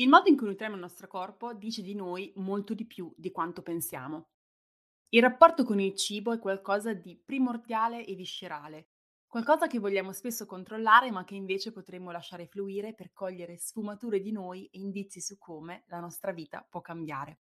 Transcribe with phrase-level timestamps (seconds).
[0.00, 3.30] Il modo in cui nutriamo il nostro corpo dice di noi molto di più di
[3.30, 4.28] quanto pensiamo.
[5.10, 8.90] Il rapporto con il cibo è qualcosa di primordiale e viscerale,
[9.26, 14.32] qualcosa che vogliamo spesso controllare ma che invece potremmo lasciare fluire per cogliere sfumature di
[14.32, 17.40] noi e indizi su come la nostra vita può cambiare.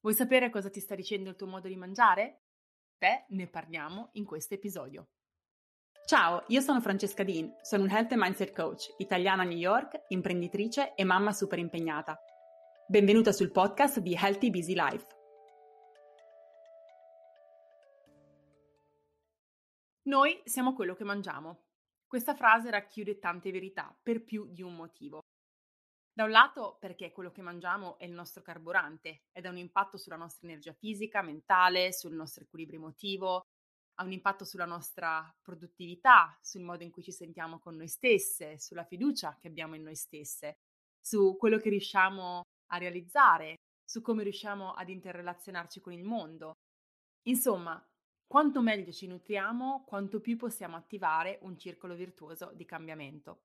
[0.00, 2.42] Vuoi sapere cosa ti sta dicendo il tuo modo di mangiare?
[2.98, 5.13] Beh, ne parliamo in questo episodio.
[6.06, 10.04] Ciao, io sono Francesca Dean, sono un Health and Mindset Coach, italiana a New York,
[10.08, 12.18] imprenditrice e mamma super impegnata.
[12.86, 15.06] Benvenuta sul podcast di Healthy Busy Life.
[20.02, 21.68] Noi siamo quello che mangiamo.
[22.06, 25.22] Questa frase racchiude tante verità per più di un motivo.
[26.12, 29.96] Da un lato perché quello che mangiamo è il nostro carburante ed ha un impatto
[29.96, 33.46] sulla nostra energia fisica, mentale, sul nostro equilibrio emotivo,
[33.96, 38.58] ha un impatto sulla nostra produttività, sul modo in cui ci sentiamo con noi stesse,
[38.58, 40.58] sulla fiducia che abbiamo in noi stesse,
[41.00, 46.52] su quello che riusciamo a realizzare, su come riusciamo ad interrelazionarci con il mondo.
[47.28, 47.82] Insomma,
[48.26, 53.42] quanto meglio ci nutriamo, quanto più possiamo attivare un circolo virtuoso di cambiamento.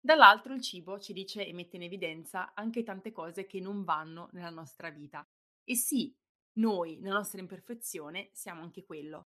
[0.00, 4.30] Dall'altro il cibo ci dice e mette in evidenza anche tante cose che non vanno
[4.32, 5.22] nella nostra vita.
[5.62, 6.16] E sì,
[6.54, 9.28] noi, nella nostra imperfezione, siamo anche quello.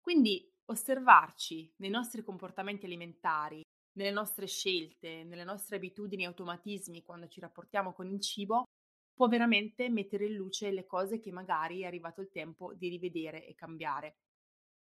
[0.00, 3.62] Quindi osservarci nei nostri comportamenti alimentari,
[3.92, 8.64] nelle nostre scelte, nelle nostre abitudini e automatismi quando ci rapportiamo con il cibo,
[9.12, 13.46] può veramente mettere in luce le cose che magari è arrivato il tempo di rivedere
[13.46, 14.14] e cambiare.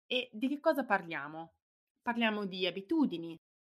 [0.05, 1.53] E di che cosa parliamo?
[2.01, 3.35] Parliamo di abitudini,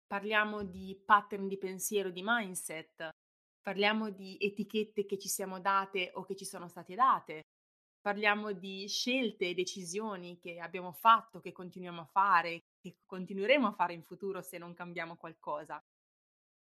[0.08, 3.09] parliamo di pattern di pensiero, di mindset,
[3.61, 7.42] parliamo di etichette che ci siamo date o che ci sono state date,
[8.02, 13.73] Parliamo di scelte e decisioni che abbiamo fatto, che continuiamo a fare, che continueremo a
[13.73, 15.80] fare in futuro se non cambiamo qualcosa.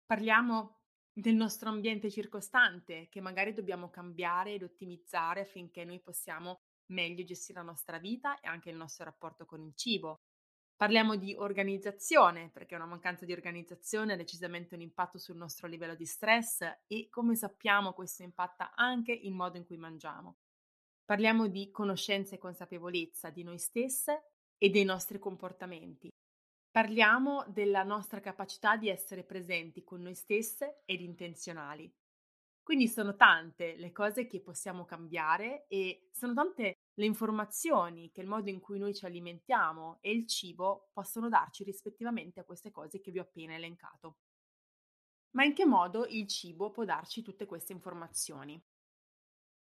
[0.04, 6.60] Parliamo del nostro ambiente circostante che magari dobbiamo cambiare ed ottimizzare affinché noi possiamo
[6.90, 10.20] meglio gestire la nostra vita e anche il nostro rapporto con il cibo.
[10.76, 15.94] Parliamo di organizzazione, perché una mancanza di organizzazione ha decisamente un impatto sul nostro livello
[15.94, 20.36] di stress e come sappiamo questo impatta anche il modo in cui mangiamo.
[21.10, 26.08] Parliamo di conoscenza e consapevolezza di noi stesse e dei nostri comportamenti.
[26.70, 31.92] Parliamo della nostra capacità di essere presenti con noi stesse ed intenzionali.
[32.62, 38.28] Quindi sono tante le cose che possiamo cambiare e sono tante le informazioni che il
[38.28, 43.00] modo in cui noi ci alimentiamo e il cibo possono darci rispettivamente a queste cose
[43.00, 44.18] che vi ho appena elencato.
[45.32, 48.62] Ma in che modo il cibo può darci tutte queste informazioni?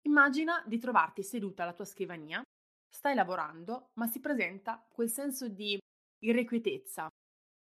[0.02, 2.42] Immagina di trovarti seduta alla tua scrivania,
[2.88, 5.78] stai lavorando, ma si presenta quel senso di
[6.22, 7.08] irrequietezza,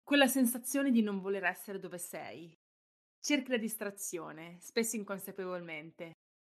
[0.03, 2.53] quella sensazione di non voler essere dove sei.
[3.19, 6.13] Cerchi la distrazione, spesso inconsapevolmente.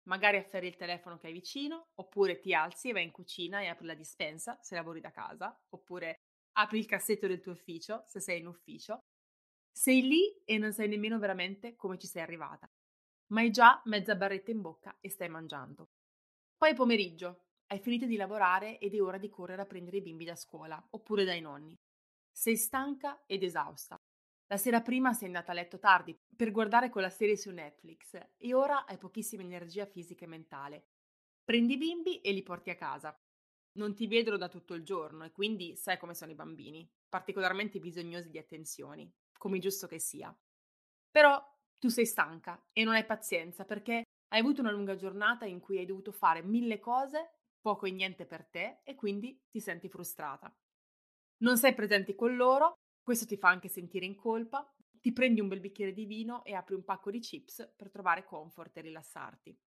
[0.07, 3.67] Magari afferri il telefono che hai vicino, oppure ti alzi e vai in cucina e
[3.67, 6.19] apri la dispensa se lavori da casa, oppure
[6.53, 8.99] apri il cassetto del tuo ufficio se sei in ufficio.
[9.71, 12.67] Sei lì e non sai nemmeno veramente come ci sei arrivata
[13.27, 15.89] ma hai già mezza barretta in bocca e stai mangiando.
[16.57, 20.01] Poi è pomeriggio, hai finito di lavorare ed è ora di correre a prendere i
[20.01, 21.77] bimbi da scuola oppure dai nonni.
[22.31, 24.01] Sei stanca ed esausta.
[24.47, 28.53] La sera prima sei andata a letto tardi per guardare quella serie su Netflix e
[28.53, 30.87] ora hai pochissima energia fisica e mentale.
[31.43, 33.17] Prendi i bimbi e li porti a casa.
[33.73, 37.79] Non ti vedono da tutto il giorno e quindi sai come sono i bambini, particolarmente
[37.79, 40.35] bisognosi di attenzioni, come giusto che sia.
[41.09, 41.43] Però
[41.83, 45.79] tu sei stanca e non hai pazienza perché hai avuto una lunga giornata in cui
[45.79, 50.49] hai dovuto fare mille cose, poco e niente per te e quindi ti senti frustrata.
[51.39, 54.65] Non sei presente con loro, questo ti fa anche sentire in colpa,
[55.01, 58.23] ti prendi un bel bicchiere di vino e apri un pacco di chips per trovare
[58.23, 59.59] comfort e rilassarti.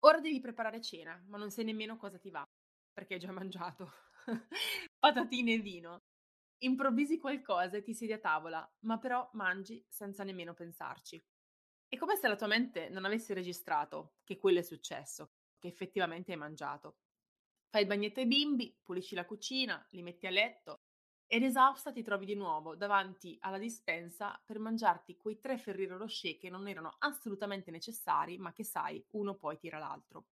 [0.00, 2.44] Ora devi preparare cena, ma non sai nemmeno cosa ti va,
[2.92, 3.92] perché hai già mangiato.
[4.98, 6.00] Patatine e vino
[6.64, 11.22] improvvisi qualcosa e ti siedi a tavola, ma però mangi senza nemmeno pensarci.
[11.88, 16.32] È come se la tua mente non avesse registrato che quello è successo, che effettivamente
[16.32, 16.96] hai mangiato.
[17.68, 20.82] Fai il bagnetto ai bimbi, pulisci la cucina, li metti a letto
[21.26, 26.36] ed esausta ti trovi di nuovo davanti alla dispensa per mangiarti quei tre Ferrero Rocher
[26.36, 30.26] che non erano assolutamente necessari, ma che sai, uno poi tira l'altro.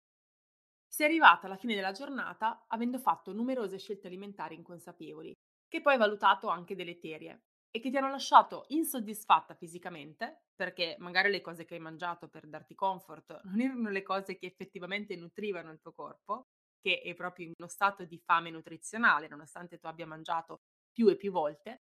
[0.88, 5.38] Sei arrivata alla fine della giornata avendo fatto numerose scelte alimentari inconsapevoli
[5.70, 11.32] che poi hai valutato anche deleterie e che ti hanno lasciato insoddisfatta fisicamente, perché magari
[11.32, 15.72] le cose che hai mangiato per darti comfort non erano le cose che effettivamente nutrivano
[15.72, 16.50] il tuo corpo,
[16.82, 21.18] che è proprio in uno stato di fame nutrizionale, nonostante tu abbia mangiato più e
[21.18, 21.84] più volte,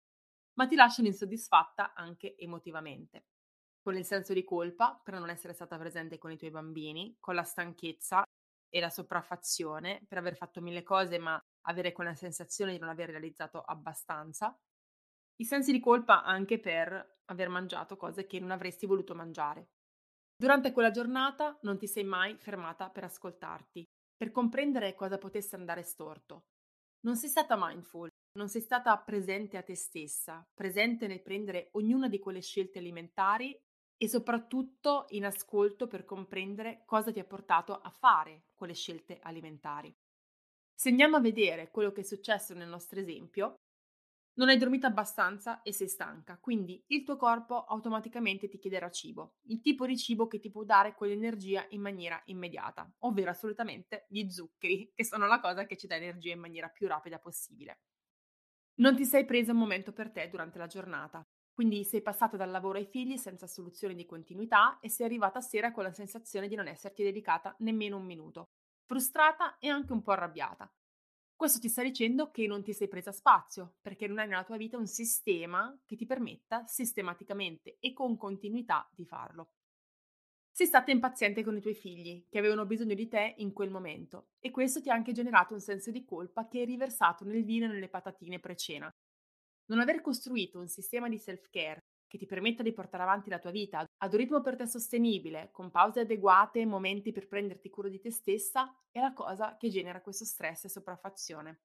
[0.54, 3.26] ma ti lasciano insoddisfatta anche emotivamente.
[3.84, 7.36] con il senso di colpa per non essere stata presente con i tuoi bambini, con
[7.36, 8.24] la stanchezza
[8.70, 13.10] e la sopraffazione per aver fatto mille cose ma avere quella sensazione di non aver
[13.10, 14.58] realizzato abbastanza.
[15.38, 19.70] I sensi di colpa anche per aver mangiato cose che non avresti voluto mangiare.
[20.36, 23.84] Durante quella giornata non ti sei mai fermata per ascoltarti,
[24.16, 26.46] per comprendere cosa potesse andare storto.
[27.02, 32.08] Non sei stata mindful, non sei stata presente a te stessa, presente nel prendere ognuna
[32.08, 33.58] di quelle scelte alimentari
[33.98, 39.96] e soprattutto in ascolto per comprendere cosa ti ha portato a fare quelle scelte alimentari.
[40.84, 43.62] Se andiamo a vedere quello che è successo nel nostro esempio,
[44.34, 49.36] non hai dormito abbastanza e sei stanca, quindi il tuo corpo automaticamente ti chiederà cibo,
[49.44, 54.30] il tipo di cibo che ti può dare quell'energia in maniera immediata, ovvero assolutamente gli
[54.30, 57.80] zuccheri, che sono la cosa che ci dà energia in maniera più rapida possibile.
[58.82, 62.52] Non ti sei presa un momento per te durante la giornata, quindi sei passata dal
[62.52, 66.50] lavoro ai figli senza soluzione di continuità e sei arrivata a sera con la sensazione
[66.50, 68.50] di non esserti dedicata nemmeno un minuto,
[68.94, 70.72] frustrata e anche un po' arrabbiata.
[71.36, 74.56] Questo ti sta dicendo che non ti sei presa spazio, perché non hai nella tua
[74.56, 79.54] vita un sistema che ti permetta sistematicamente e con continuità di farlo.
[80.52, 84.28] Sei stata impaziente con i tuoi figli, che avevano bisogno di te in quel momento,
[84.38, 87.66] e questo ti ha anche generato un senso di colpa che è riversato nel vino
[87.66, 88.96] e nelle patatine pre-cena,
[89.72, 91.80] non aver costruito un sistema di self-care
[92.14, 95.50] che ti permetta di portare avanti la tua vita ad un ritmo per te sostenibile,
[95.52, 100.00] con pause adeguate momenti per prenderti cura di te stessa, è la cosa che genera
[100.00, 101.62] questo stress e sopraffazione.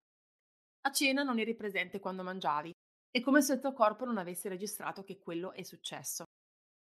[0.87, 2.73] A cena non eri presente quando mangiavi,
[3.11, 6.25] è come se il tuo corpo non avesse registrato che quello è successo,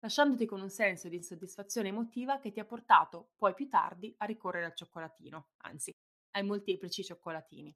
[0.00, 4.26] lasciandoti con un senso di insoddisfazione emotiva che ti ha portato poi più tardi a
[4.26, 5.90] ricorrere al cioccolatino, anzi,
[6.32, 7.74] ai molteplici cioccolatini.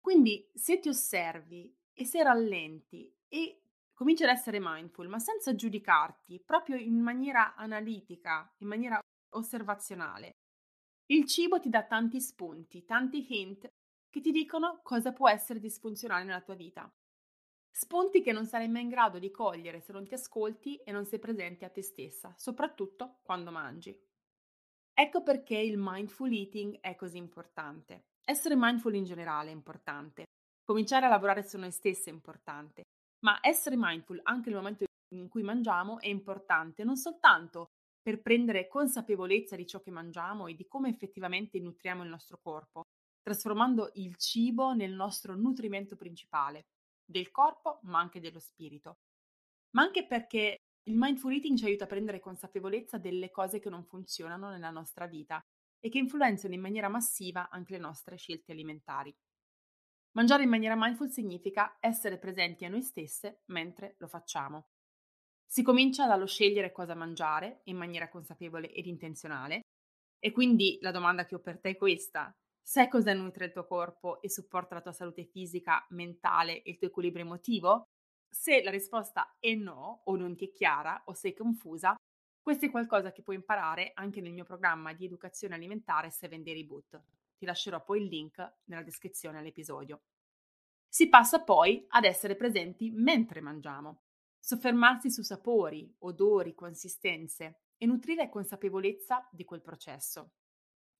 [0.00, 3.62] Quindi se ti osservi e se rallenti e
[3.98, 9.00] cominci ad essere mindful, ma senza giudicarti, proprio in maniera analitica, in maniera
[9.30, 10.36] osservazionale,
[11.06, 13.68] il cibo ti dà tanti spunti, tanti hint
[14.08, 16.88] che ti dicono cosa può essere disfunzionale nella tua vita.
[17.70, 21.04] Spunti che non sarai mai in grado di cogliere se non ti ascolti e non
[21.04, 24.00] sei presente a te stessa, soprattutto quando mangi.
[24.94, 28.04] Ecco perché il mindful eating è così importante.
[28.24, 30.26] Essere mindful in generale è importante,
[30.68, 32.82] Cominciare a lavorare su noi stessi è importante,
[33.20, 34.84] ma essere mindful anche nel momento
[35.14, 37.70] in cui mangiamo è importante non soltanto
[38.00, 42.82] per prendere consapevolezza di ciò che mangiamo e di come effettivamente nutriamo il nostro corpo,
[43.20, 46.68] trasformando il cibo nel nostro nutrimento principale,
[47.04, 49.00] del corpo ma anche dello spirito,
[49.72, 53.84] ma anche perché il mindful eating ci aiuta a prendere consapevolezza delle cose che non
[53.84, 55.40] funzionano nella nostra vita
[55.80, 59.14] e che influenzano in maniera massiva anche le nostre scelte alimentari.
[60.12, 64.70] Mangiare in maniera mindful significa essere presenti a noi stesse mentre lo facciamo.
[65.46, 69.60] Si comincia dallo scegliere cosa mangiare in maniera consapevole ed intenzionale.
[70.18, 72.30] E quindi la domanda che ho per te è questa.
[72.60, 76.78] Sai cosa nutre il tuo corpo e supporta la tua salute fisica, mentale e il
[76.78, 77.84] tuo equilibrio emotivo?
[78.28, 81.94] Se la risposta è no, o non ti è chiara, o sei confusa,
[82.42, 86.54] questo è qualcosa che puoi imparare anche nel mio programma di educazione alimentare 7 Day
[86.54, 87.17] Reboot.
[87.38, 90.02] Ti lascerò poi il link nella descrizione all'episodio.
[90.88, 94.02] Si passa poi ad essere presenti mentre mangiamo,
[94.40, 100.32] soffermarsi su sapori, odori, consistenze e nutrire consapevolezza di quel processo.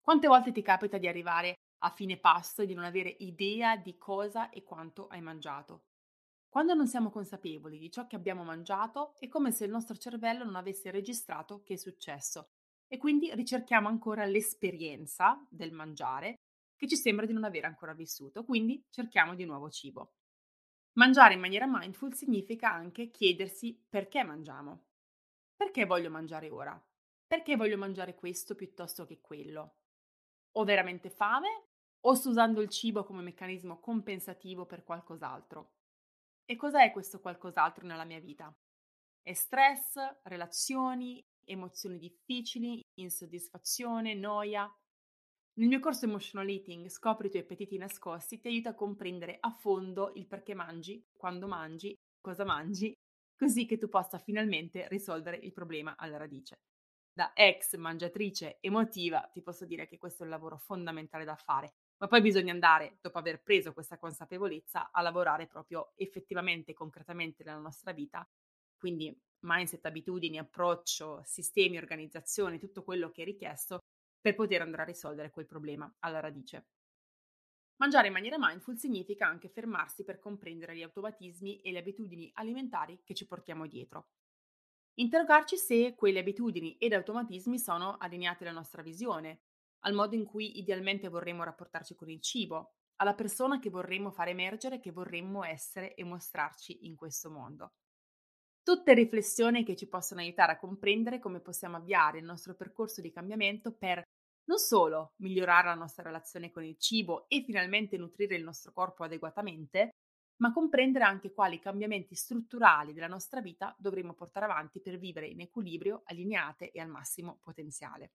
[0.00, 3.98] Quante volte ti capita di arrivare a fine pasto e di non avere idea di
[3.98, 5.86] cosa e quanto hai mangiato?
[6.48, 10.44] Quando non siamo consapevoli di ciò che abbiamo mangiato, è come se il nostro cervello
[10.44, 12.50] non avesse registrato che è successo
[12.88, 16.40] e quindi ricerchiamo ancora l'esperienza del mangiare
[16.74, 20.14] che ci sembra di non aver ancora vissuto, quindi cerchiamo di nuovo cibo.
[20.92, 24.86] Mangiare in maniera mindful significa anche chiedersi perché mangiamo.
[25.54, 26.80] Perché voglio mangiare ora?
[27.26, 29.76] Perché voglio mangiare questo piuttosto che quello?
[30.52, 31.66] Ho veramente fame
[32.00, 35.72] o sto usando il cibo come meccanismo compensativo per qualcos'altro?
[36.44, 38.52] E cos'è questo qualcos'altro nella mia vita?
[39.20, 44.70] È stress, relazioni, emozioni difficili, insoddisfazione, noia.
[45.58, 49.50] Nel mio corso Emotional Eating Scopri i tuoi appetiti nascosti ti aiuta a comprendere a
[49.50, 52.92] fondo il perché mangi, quando mangi, cosa mangi,
[53.36, 56.60] così che tu possa finalmente risolvere il problema alla radice.
[57.12, 61.74] Da ex mangiatrice emotiva ti posso dire che questo è un lavoro fondamentale da fare,
[61.98, 67.58] ma poi bisogna andare, dopo aver preso questa consapevolezza, a lavorare proprio effettivamente, concretamente nella
[67.58, 68.28] nostra vita.
[68.78, 73.80] Quindi mindset, abitudini, approccio, sistemi, organizzazione, tutto quello che è richiesto
[74.20, 76.68] per poter andare a risolvere quel problema alla radice.
[77.76, 83.02] Mangiare in maniera mindful significa anche fermarsi per comprendere gli automatismi e le abitudini alimentari
[83.04, 84.08] che ci portiamo dietro.
[84.94, 89.42] Interrogarci se quelle abitudini ed automatismi sono allineati alla nostra visione,
[89.80, 94.26] al modo in cui idealmente vorremmo rapportarci con il cibo, alla persona che vorremmo far
[94.26, 97.74] emergere, che vorremmo essere e mostrarci in questo mondo.
[98.68, 103.10] Tutte riflessioni che ci possono aiutare a comprendere come possiamo avviare il nostro percorso di
[103.10, 104.02] cambiamento per
[104.44, 109.04] non solo migliorare la nostra relazione con il cibo e finalmente nutrire il nostro corpo
[109.04, 109.92] adeguatamente,
[110.42, 115.40] ma comprendere anche quali cambiamenti strutturali della nostra vita dovremo portare avanti per vivere in
[115.40, 118.10] equilibrio, allineate e al massimo potenziale.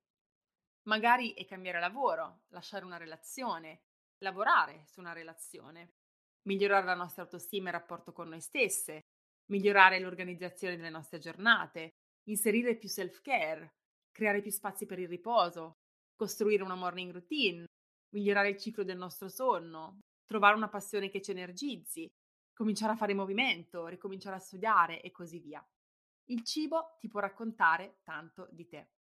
[0.84, 3.86] Magari è cambiare lavoro, lasciare una relazione,
[4.20, 5.94] lavorare su una relazione,
[6.44, 9.06] migliorare la nostra autostima e rapporto con noi stesse,
[9.48, 11.92] migliorare l'organizzazione delle nostre giornate,
[12.30, 13.76] inserire più self-care,
[14.12, 15.74] creare più spazi per il riposo,
[16.16, 17.66] costruire una morning routine,
[18.14, 22.10] migliorare il ciclo del nostro sonno, trovare una passione che ci energizzi,
[22.54, 25.66] cominciare a fare movimento, ricominciare a studiare e così via.
[26.30, 28.92] Il cibo ti può raccontare tanto di te.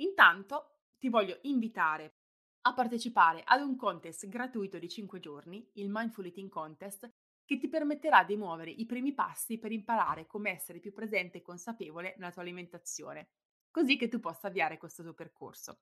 [0.00, 2.16] Intanto ti voglio invitare
[2.62, 7.08] a partecipare ad un contest gratuito di 5 giorni, il Mindful Eating Contest,
[7.52, 11.42] che ti permetterà di muovere i primi passi per imparare come essere più presente e
[11.42, 13.28] consapevole nella tua alimentazione,
[13.70, 15.80] così che tu possa avviare questo tuo percorso.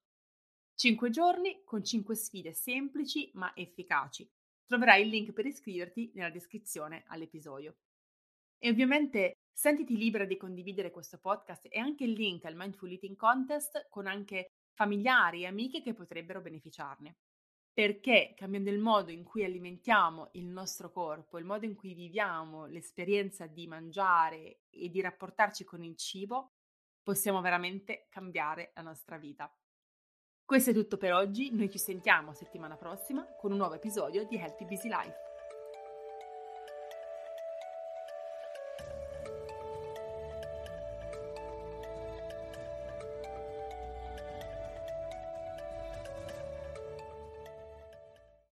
[0.74, 4.28] 5 giorni con 5 sfide semplici ma efficaci.
[4.66, 7.76] Troverai il link per iscriverti nella descrizione all'episodio.
[8.58, 13.16] E ovviamente sentiti libera di condividere questo podcast e anche il link al Mindful Eating
[13.16, 17.14] Contest con anche familiari e amiche che potrebbero beneficiarne.
[17.72, 22.66] Perché cambiando il modo in cui alimentiamo il nostro corpo, il modo in cui viviamo
[22.66, 26.52] l'esperienza di mangiare e di rapportarci con il cibo,
[27.02, 29.52] possiamo veramente cambiare la nostra vita.
[30.44, 34.36] Questo è tutto per oggi, noi ci sentiamo settimana prossima con un nuovo episodio di
[34.36, 35.29] Healthy Busy Life.